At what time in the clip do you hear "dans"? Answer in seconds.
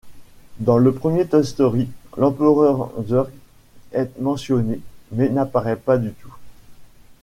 0.57-0.79